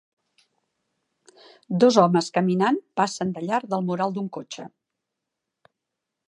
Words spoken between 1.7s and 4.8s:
Dos homes caminant passen de llarg del mural d'un cotxe.